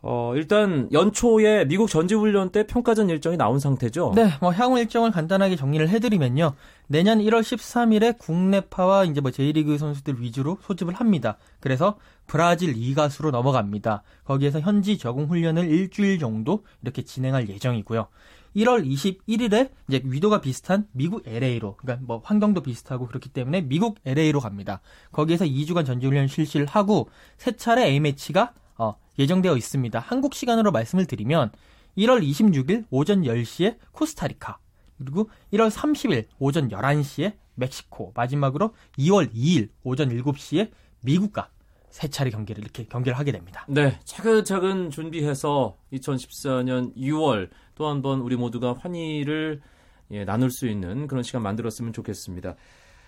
어, 0.00 0.32
일단 0.36 0.88
연초에 0.90 1.66
미국 1.66 1.90
전지훈련 1.90 2.50
때 2.50 2.66
평가전 2.66 3.10
일정이 3.10 3.36
나온 3.36 3.58
상태죠? 3.58 4.12
네, 4.16 4.30
뭐 4.40 4.52
향후 4.52 4.78
일정을 4.78 5.10
간단하게 5.10 5.56
정리를 5.56 5.86
해드리면요. 5.90 6.54
내년 6.86 7.18
1월 7.18 7.40
13일에 7.40 8.16
국내파와 8.18 9.04
이제 9.04 9.20
뭐 9.20 9.30
J리그 9.30 9.76
선수들 9.76 10.22
위주로 10.22 10.56
소집을 10.62 10.94
합니다. 10.94 11.36
그래서 11.60 11.98
브라질 12.26 12.74
2가수로 12.74 13.30
넘어갑니다. 13.32 14.02
거기에서 14.24 14.60
현지 14.60 14.96
적응 14.96 15.26
훈련을 15.26 15.68
일주일 15.68 16.18
정도 16.18 16.64
이렇게 16.82 17.02
진행할 17.02 17.48
예정이고요. 17.48 18.08
1월 18.56 18.88
21일에 18.88 19.70
이제 19.88 20.00
위도가 20.02 20.40
비슷한 20.40 20.88
미국 20.92 21.28
LA로, 21.28 21.76
그러니까 21.76 22.04
뭐 22.06 22.22
환경도 22.24 22.62
비슷하고 22.62 23.06
그렇기 23.06 23.28
때문에 23.28 23.60
미국 23.60 23.98
LA로 24.06 24.40
갑니다. 24.40 24.80
거기에서 25.12 25.44
2주간 25.44 25.84
전지훈련 25.84 26.26
실시를 26.26 26.66
하고 26.66 27.10
세 27.36 27.52
차례 27.52 27.84
A매치가 27.84 28.54
어, 28.78 28.96
예정되어 29.18 29.56
있습니다. 29.56 29.98
한국 30.00 30.34
시간으로 30.34 30.72
말씀을 30.72 31.04
드리면 31.04 31.52
1월 31.98 32.26
26일 32.26 32.86
오전 32.90 33.22
10시에 33.22 33.76
코스타리카, 33.92 34.58
그리고 34.98 35.28
1월 35.52 35.70
30일 35.70 36.24
오전 36.38 36.70
11시에 36.70 37.34
멕시코, 37.54 38.12
마지막으로 38.14 38.74
2월 38.98 39.32
2일 39.34 39.68
오전 39.82 40.08
7시에 40.08 40.70
미국과 41.02 41.50
세 41.96 42.08
차례 42.08 42.28
경기를 42.30 42.62
이렇게 42.62 42.84
경기를 42.84 43.18
하게 43.18 43.32
됩니다. 43.32 43.64
네, 43.68 43.98
차근차근 44.04 44.90
준비해서 44.90 45.78
2014년 45.94 46.94
6월 46.94 47.48
또 47.74 47.88
한 47.88 48.02
번 48.02 48.20
우리 48.20 48.36
모두가 48.36 48.74
환희를 48.78 49.62
예, 50.10 50.24
나눌 50.26 50.50
수 50.50 50.66
있는 50.68 51.06
그런 51.06 51.22
시간 51.22 51.40
만들었으면 51.40 51.94
좋겠습니다. 51.94 52.54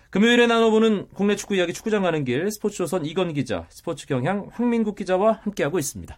금요일에 0.09 0.47
나눠보는 0.47 1.09
국내 1.13 1.35
축구 1.35 1.55
이야기 1.55 1.71
축구장 1.71 2.01
가는 2.01 2.23
길 2.25 2.49
스포츠조선 2.49 3.05
이건 3.05 3.31
기자, 3.33 3.67
스포츠 3.69 4.07
경향 4.07 4.49
황민국 4.53 4.95
기자와 4.95 5.33
함께하고 5.43 5.77
있습니다. 5.77 6.17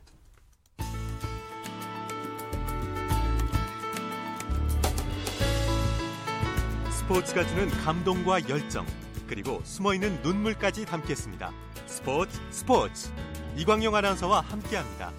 스포츠가 6.91 7.45
주는 7.45 7.67
감동과 7.67 8.47
열정 8.47 8.85
그리고 9.27 9.59
숨어있는 9.63 10.21
눈물까지 10.21 10.85
담겠습니다. 10.85 11.51
스포츠 11.91 12.39
스포츠 12.51 13.09
이광용 13.57 13.93
아나운서와 13.93 14.39
함께합니다. 14.41 15.11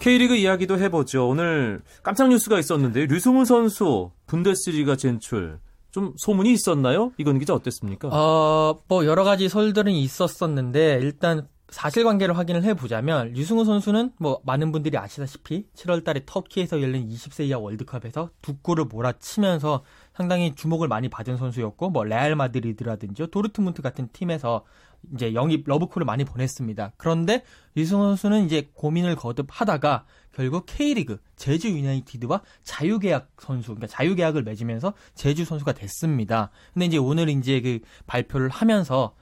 K리그 0.00 0.34
이야기도 0.34 0.78
해보죠. 0.78 1.28
오늘 1.28 1.80
깜짝 2.02 2.28
뉴스가 2.28 2.58
있었는데 2.58 3.06
류승우 3.06 3.44
선수 3.44 4.10
분데스리가 4.26 4.96
진출 4.96 5.60
좀 5.92 6.12
소문이 6.16 6.52
있었나요? 6.52 7.12
이건 7.18 7.38
기자 7.38 7.54
어땠습니까? 7.54 8.08
어, 8.08 8.80
뭐 8.88 9.06
여러 9.06 9.22
가지 9.22 9.48
설들은 9.48 9.92
있었었는데 9.92 10.98
일단 11.02 11.46
사실관계를 11.70 12.36
확인을 12.36 12.64
해보자면 12.64 13.32
류승우 13.34 13.64
선수는 13.64 14.12
뭐 14.18 14.40
많은 14.44 14.72
분들이 14.72 14.98
아시다시피 14.98 15.66
7월달에 15.76 16.22
터키에서 16.26 16.82
열린 16.82 17.08
20세 17.08 17.44
이하 17.46 17.58
월드컵에서 17.58 18.30
두 18.42 18.56
골을 18.58 18.86
몰아치면서 18.86 19.84
상당히 20.18 20.52
주목을 20.56 20.88
많이 20.88 21.08
받은 21.08 21.36
선수였고 21.36 21.90
뭐 21.90 22.02
레알 22.02 22.34
마드리드라든지 22.34 23.28
도르트문트 23.30 23.82
같은 23.82 24.08
팀에서 24.12 24.64
이제 25.14 25.32
영입 25.32 25.62
러브콜을 25.68 26.04
많이 26.04 26.24
보냈습니다. 26.24 26.94
그런데 26.96 27.44
류승우 27.76 28.02
선수는 28.02 28.44
이제 28.44 28.68
고민을 28.74 29.14
거듭하다가 29.14 30.06
결국 30.32 30.66
K리그 30.66 31.20
제주 31.36 31.68
유나이티드와 31.70 32.42
자유계약 32.64 33.28
선수, 33.38 33.76
그러니까 33.76 33.86
자유계약을 33.86 34.42
맺으면서 34.42 34.92
제주 35.14 35.44
선수가 35.44 35.74
됐습니다. 35.74 36.50
근데 36.74 36.86
이제 36.86 36.96
오늘 36.96 37.28
이제 37.28 37.60
그 37.60 37.78
발표를 38.08 38.48
하면서 38.48 39.14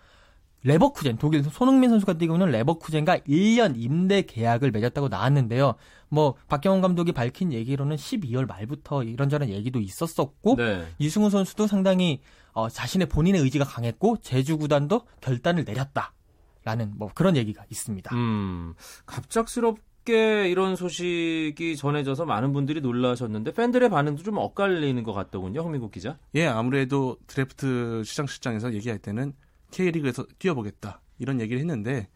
레버쿠젠 0.67 1.19
독일 1.19 1.45
손흥민 1.45 1.91
선수가 1.91 2.15
뛰고 2.15 2.35
있는 2.35 2.51
레버쿠젠과 2.51 3.19
1년 3.19 3.75
임대 3.77 4.23
계약을 4.23 4.73
맺었다고 4.73 5.09
나왔는데요. 5.09 5.77
뭐 6.09 6.35
박경원 6.49 6.83
감독이 6.83 7.13
밝힌 7.13 7.53
얘기로는 7.53 7.95
12월 7.97 8.49
말부터 8.49 9.05
이런저런 9.05 9.49
얘기도 9.49 9.79
있었었고 9.79 10.57
네. 10.57 10.85
이승우 10.99 11.31
선수도 11.31 11.69
상당히 11.69 12.21
어, 12.53 12.69
자신의 12.69 13.09
본인의 13.09 13.43
의지가 13.43 13.65
강했고 13.65 14.17
제주 14.23 14.59
구단도 14.59 15.03
결단을 15.21 15.65
내렸다라는 15.65 16.95
뭐 16.97 17.11
그런 17.15 17.37
얘기가 17.37 17.65
있습니다. 17.71 18.15
음, 18.17 18.75
갑작스럽게 19.05 20.49
이런 20.49 20.75
소식이 20.75 21.77
전해져서 21.77 22.25
많은 22.25 22.53
분들이 22.53 22.81
놀라셨는데 22.81 23.53
팬들의 23.53 23.89
반응도 23.89 24.25
좀 24.25 24.39
엇갈리는 24.39 25.01
것 25.05 25.13
같더군요. 25.13 25.63
황민국 25.63 25.93
기자. 25.93 26.19
예, 26.35 26.47
아무래도 26.47 27.19
드래프트 27.29 28.03
시장 28.05 28.27
실장에서 28.27 28.73
얘기할 28.73 28.99
때는 28.99 29.33
K리그에서 29.71 30.27
뛰어보겠다 30.39 31.01
이런 31.19 31.41
얘기를 31.41 31.61
했는데 31.61 32.09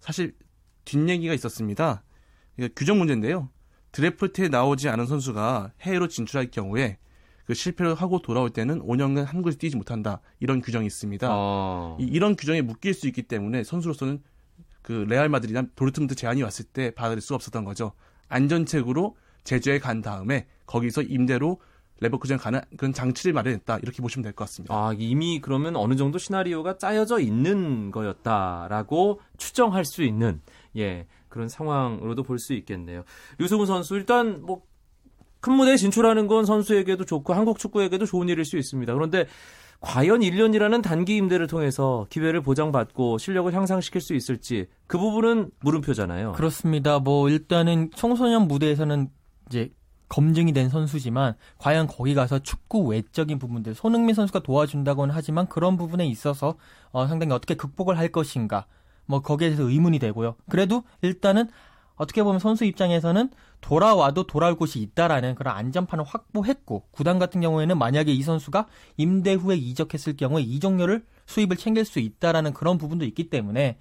사실 0.00 0.34
뒷얘기가 0.84 1.34
있었습니다. 1.34 2.02
이게 2.56 2.68
규정 2.74 2.98
문제인데요. 2.98 3.50
드래프트에 3.92 4.48
나오지 4.48 4.88
않은 4.88 5.06
선수가 5.06 5.72
해외로 5.82 6.08
진출할 6.08 6.50
경우에 6.50 6.98
그 7.46 7.54
실패를 7.54 7.94
하고 7.94 8.20
돌아올 8.20 8.50
때는 8.50 8.80
5년간 8.80 9.24
한국에서 9.24 9.56
뛰지 9.58 9.76
못한다 9.76 10.20
이런 10.40 10.60
규정이 10.60 10.86
있습니다. 10.86 11.28
어. 11.30 11.96
이, 12.00 12.04
이런 12.04 12.36
규정에 12.36 12.60
묶일 12.60 12.92
수 12.92 13.06
있기 13.06 13.22
때문에 13.22 13.64
선수로서는 13.64 14.22
그 14.82 15.04
레알 15.08 15.28
마드리드나 15.28 15.68
도르트문트 15.74 16.14
제안이 16.14 16.42
왔을 16.42 16.64
때 16.64 16.90
받아들일 16.90 17.20
수가 17.20 17.36
없었던 17.36 17.64
거죠. 17.64 17.92
안전책으로 18.28 19.16
제주에 19.44 19.78
간 19.78 20.00
다음에 20.00 20.46
거기서 20.66 21.02
임대로 21.02 21.60
레버쿠젠 22.00 22.38
가는 22.38 22.60
그런 22.76 22.92
장치를 22.92 23.32
마련했다 23.32 23.78
이렇게 23.82 24.02
보시면 24.02 24.22
될 24.22 24.32
것 24.32 24.44
같습니다. 24.44 24.74
아, 24.74 24.94
이미 24.98 25.40
그러면 25.40 25.76
어느 25.76 25.96
정도 25.96 26.18
시나리오가 26.18 26.78
짜여져 26.78 27.20
있는 27.20 27.90
거였다라고 27.90 29.20
추정할 29.38 29.84
수 29.84 30.02
있는 30.02 30.40
예 30.76 31.06
그런 31.28 31.48
상황으로도 31.48 32.22
볼 32.22 32.38
수 32.38 32.52
있겠네요. 32.54 33.04
류승우 33.38 33.66
선수 33.66 33.94
일단 33.96 34.42
뭐 34.42 34.62
큰 35.40 35.52
무대에 35.52 35.76
진출하는 35.76 36.26
건 36.26 36.44
선수에게도 36.44 37.04
좋고 37.04 37.32
한국 37.32 37.60
축구에게도 37.60 38.04
좋은 38.06 38.28
일일 38.28 38.44
수 38.44 38.56
있습니다. 38.56 38.92
그런데 38.94 39.26
과연 39.80 40.20
1년이라는 40.20 40.82
단기 40.82 41.16
임대를 41.16 41.46
통해서 41.46 42.06
기회를 42.10 42.40
보장받고 42.40 43.18
실력을 43.18 43.52
향상시킬 43.54 44.00
수 44.00 44.14
있을지 44.14 44.66
그 44.88 44.98
부분은 44.98 45.50
물음표잖아요. 45.60 46.32
그렇습니다. 46.32 46.98
뭐 46.98 47.28
일단은 47.28 47.90
청소년 47.94 48.48
무대에서는 48.48 49.08
이제 49.48 49.70
검증이 50.08 50.52
된 50.52 50.68
선수지만 50.68 51.34
과연 51.58 51.86
거기 51.86 52.14
가서 52.14 52.38
축구 52.38 52.86
외적인 52.86 53.38
부분들 53.38 53.74
손흥민 53.74 54.14
선수가 54.14 54.40
도와준다고는 54.40 55.14
하지만 55.14 55.48
그런 55.48 55.76
부분에 55.76 56.06
있어서 56.06 56.56
어, 56.92 57.06
상당히 57.06 57.32
어떻게 57.32 57.54
극복을 57.54 57.98
할 57.98 58.08
것인가 58.08 58.66
뭐 59.06 59.20
거기에 59.20 59.48
대해서 59.48 59.68
의문이 59.68 59.98
되고요. 59.98 60.36
그래도 60.48 60.84
일단은 61.02 61.48
어떻게 61.96 62.22
보면 62.22 62.38
선수 62.38 62.64
입장에서는 62.64 63.30
돌아와도 63.60 64.26
돌아올 64.26 64.54
곳이 64.54 64.80
있다라는 64.80 65.34
그런 65.34 65.56
안전판을 65.56 66.04
확보했고 66.04 66.84
구단 66.90 67.18
같은 67.18 67.40
경우에는 67.40 67.78
만약에 67.78 68.12
이 68.12 68.22
선수가 68.22 68.66
임대 68.96 69.32
후에 69.32 69.56
이적했을 69.56 70.16
경우에 70.16 70.42
이적료를 70.42 71.04
수입을 71.24 71.56
챙길 71.56 71.84
수 71.84 71.98
있다라는 71.98 72.52
그런 72.52 72.78
부분도 72.78 73.04
있기 73.06 73.30
때문에 73.30 73.78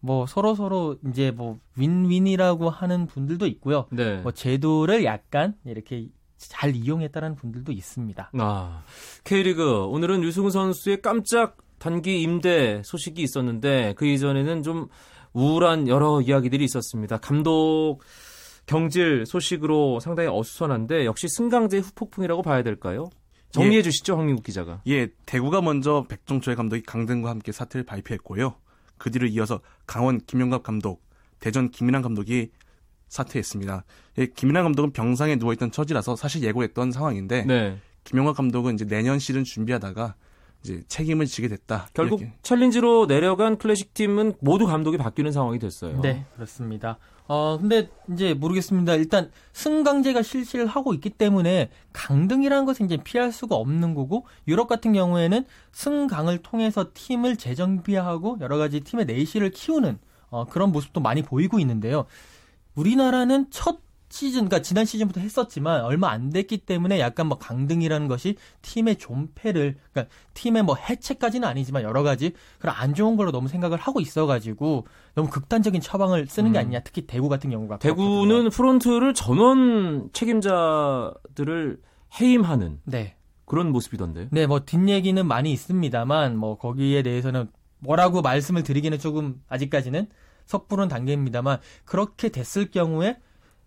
뭐 0.00 0.26
서로 0.26 0.54
서로 0.54 0.96
이제 1.08 1.30
뭐 1.30 1.58
윈윈이라고 1.76 2.70
하는 2.70 3.06
분들도 3.06 3.46
있고요. 3.46 3.86
네. 3.90 4.18
뭐 4.18 4.32
제도를 4.32 5.04
약간 5.04 5.54
이렇게 5.64 6.08
잘 6.36 6.76
이용했다는 6.76 7.34
분들도 7.34 7.72
있습니다. 7.72 8.30
아, 8.38 8.82
K리그 9.24 9.86
오늘은 9.86 10.22
유승우 10.22 10.50
선수의 10.50 11.02
깜짝 11.02 11.56
단기 11.78 12.22
임대 12.22 12.80
소식이 12.84 13.22
있었는데 13.22 13.94
그 13.96 14.06
이전에는 14.06 14.62
좀 14.62 14.88
우울한 15.32 15.88
여러 15.88 16.20
이야기들이 16.20 16.64
있었습니다. 16.64 17.18
감독 17.18 18.00
경질 18.66 19.24
소식으로 19.26 19.98
상당히 20.00 20.28
어수선한데 20.28 21.06
역시 21.06 21.26
승강제 21.28 21.78
후폭풍이라고 21.78 22.42
봐야 22.42 22.62
될까요? 22.62 23.08
정리해 23.50 23.82
주시죠, 23.82 24.16
황민국 24.16 24.42
기자가. 24.44 24.82
예, 24.88 25.08
대구가 25.24 25.62
먼저 25.62 26.04
백종철 26.06 26.54
감독이 26.54 26.82
강등과 26.82 27.30
함께 27.30 27.50
사퇴를 27.50 27.84
발표했고요. 27.84 28.54
그 28.98 29.10
뒤를 29.10 29.28
이어서 29.30 29.60
강원 29.86 30.18
김영갑 30.18 30.62
감독, 30.62 31.02
대전 31.40 31.70
김인환 31.70 32.02
감독이 32.02 32.50
사퇴했습니다. 33.08 33.84
예, 34.18 34.26
김인환 34.26 34.64
감독은 34.64 34.92
병상에 34.92 35.36
누워있던 35.36 35.70
처지라서 35.70 36.16
사실 36.16 36.42
예고했던 36.42 36.92
상황인데 36.92 37.44
네. 37.44 37.78
김영갑 38.04 38.36
감독은 38.36 38.74
이제 38.74 38.84
내년 38.84 39.18
시즌 39.18 39.44
준비하다가 39.44 40.14
이제 40.62 40.82
책임을 40.88 41.26
지게 41.26 41.48
됐다. 41.48 41.88
결국 41.94 42.20
이렇게. 42.20 42.34
챌린지로 42.42 43.06
내려간 43.06 43.58
클래식 43.58 43.94
팀은 43.94 44.34
모두 44.40 44.66
감독이 44.66 44.96
바뀌는 44.96 45.32
상황이 45.32 45.58
됐어요. 45.58 46.00
네, 46.00 46.26
그렇습니다. 46.34 46.98
어, 47.28 47.58
근데 47.60 47.90
이제 48.12 48.32
모르겠습니다. 48.34 48.94
일단 48.94 49.30
승강제가 49.52 50.22
실시를 50.22 50.66
하고 50.66 50.94
있기 50.94 51.10
때문에 51.10 51.70
강등이라는 51.92 52.64
것은 52.64 52.86
이제 52.86 52.96
피할 52.96 53.32
수가 53.32 53.54
없는 53.54 53.94
거고 53.94 54.26
유럽 54.48 54.66
같은 54.66 54.94
경우에는 54.94 55.44
승강을 55.72 56.38
통해서 56.38 56.86
팀을 56.94 57.36
재정비하고 57.36 58.38
여러 58.40 58.56
가지 58.56 58.80
팀의 58.80 59.04
내실을 59.04 59.50
키우는 59.50 59.98
어, 60.30 60.46
그런 60.46 60.72
모습도 60.72 61.00
많이 61.00 61.22
보이고 61.22 61.58
있는데요. 61.58 62.06
우리나라는 62.74 63.46
첫 63.50 63.80
시즌, 64.10 64.48
그러니까 64.48 64.62
지난 64.62 64.84
시즌부터 64.84 65.20
했었지만 65.20 65.82
얼마 65.82 66.10
안 66.10 66.30
됐기 66.30 66.58
때문에 66.58 66.98
약간 66.98 67.26
뭐 67.26 67.38
강등이라는 67.38 68.08
것이 68.08 68.36
팀의 68.62 68.96
존폐를, 68.96 69.76
그러니까 69.92 70.14
팀의 70.34 70.62
뭐 70.62 70.76
해체까지는 70.76 71.46
아니지만 71.46 71.82
여러 71.82 72.02
가지 72.02 72.32
그런 72.58 72.74
안 72.76 72.94
좋은 72.94 73.16
걸로 73.16 73.32
너무 73.32 73.48
생각을 73.48 73.78
하고 73.78 74.00
있어가지고 74.00 74.86
너무 75.14 75.28
극단적인 75.28 75.80
처방을 75.80 76.26
쓰는 76.26 76.52
게 76.52 76.58
음. 76.58 76.60
아니냐. 76.60 76.80
특히 76.80 77.06
대구 77.06 77.28
같은 77.28 77.50
경우가. 77.50 77.78
대구는 77.78 78.28
그렇거든요. 78.28 78.50
프론트를 78.50 79.14
전원 79.14 80.10
책임자들을 80.12 81.80
해임하는 82.20 82.80
네. 82.84 83.16
그런 83.44 83.72
모습이던데. 83.72 84.28
네, 84.30 84.46
뭐 84.46 84.60
뒷얘기는 84.60 85.26
많이 85.26 85.52
있습니다만 85.52 86.36
뭐 86.36 86.56
거기에 86.58 87.02
대해서는 87.02 87.48
뭐라고 87.80 88.22
말씀을 88.22 88.62
드리기는 88.62 88.98
조금 88.98 89.40
아직까지는 89.48 90.08
섣부른 90.46 90.88
단계입니다만 90.88 91.58
그렇게 91.84 92.30
됐을 92.30 92.70
경우에 92.70 93.18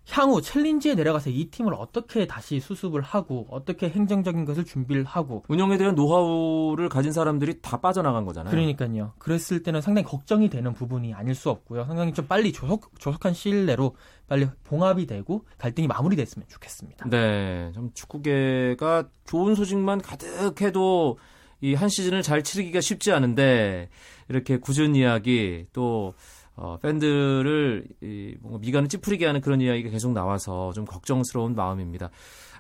향후 0.10 0.42
챌린지에 0.42 0.96
내려가서 0.96 1.30
이 1.30 1.46
팀을 1.52 1.74
어떻게 1.74 2.26
다시 2.28 2.60
수습을 2.60 3.02
하고 3.02 3.48
어떻게 3.50 3.88
행정적인 3.90 4.46
것을 4.46 4.66
준비를 4.66 5.04
하고 5.06 5.44
운영에 5.48 5.78
대한 5.78 5.96
노하우를 5.96 6.90
가진 6.90 7.12
사람들이 7.12 7.62
다 7.62 7.80
빠져나간 7.80 8.26
거잖아요. 8.26 8.52
그러니까요. 8.52 9.14
그랬을 9.20 9.64
때는 9.64 9.82
상당히 9.82 10.06
걱정이 10.06 10.50
되는 10.50 10.74
부분이 10.74 11.14
아닐 11.14 11.36
수 11.36 11.50
없고요. 11.50 11.86
상당히 11.86 12.14
좀 12.14 12.28
빨리 12.28 12.52
조속 12.52 13.00
조속한 13.00 13.34
시일 13.34 13.66
내로 13.66 13.96
빨리 14.28 14.48
봉합이 14.64 15.06
되고 15.06 15.46
갈등이 15.58 15.88
마무리됐으면 15.88 16.48
좋겠습니다. 16.48 17.08
네, 17.10 17.72
좀 17.74 17.92
축구계가 17.94 19.10
좋은 19.26 19.56
소식만 19.56 20.02
가득해도 20.02 21.18
이 21.64 21.76
한 21.76 21.90
시즌을 21.90 22.24
잘 22.24 22.44
치르기가 22.44 22.82
쉽지 22.82 23.12
않은데 23.12 23.90
이렇게 24.30 24.58
굳은 24.58 24.96
이야기 24.96 25.68
또 25.74 26.16
어, 26.62 26.78
팬들을 26.78 27.88
이, 28.04 28.36
뭔가 28.39 28.60
미간을 28.60 28.88
찌푸리게 28.88 29.26
하는 29.26 29.41
그런 29.41 29.62
이야기가 29.62 29.89
계속 29.89 30.13
나와서 30.13 30.71
좀 30.74 30.86
걱정스러운 30.86 31.56
마음입니다. 31.56 32.12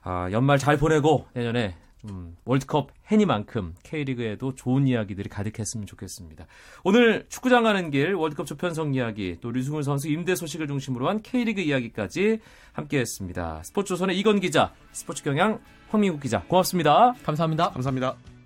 아, 0.01 0.27
연말 0.31 0.57
잘 0.57 0.75
보내고 0.75 1.27
내년에 1.33 1.75
좀 1.99 2.35
월드컵 2.43 2.89
해니만큼 3.11 3.75
K리그에도 3.83 4.55
좋은 4.55 4.87
이야기들이 4.87 5.29
가득했으면 5.29 5.85
좋겠습니다. 5.85 6.47
오늘 6.83 7.27
축구장 7.29 7.61
가는 7.61 7.91
길 7.91 8.15
월드컵 8.15 8.47
조편성 8.47 8.95
이야기 8.95 9.37
또 9.39 9.51
류승훈 9.51 9.83
선수 9.83 10.09
임대 10.09 10.33
소식을 10.33 10.65
중심으로 10.65 11.07
한 11.07 11.21
K리그 11.21 11.61
이야기까지 11.61 12.39
함께했습니다. 12.73 13.61
스포츠조선의 13.65 14.17
이건 14.17 14.39
기자, 14.39 14.73
스포츠 14.93 15.23
경향 15.23 15.59
황민국 15.89 16.21
기자 16.21 16.41
고맙습니다. 16.47 17.13
감사합니다. 17.23 17.69
감사합니다. 17.69 18.40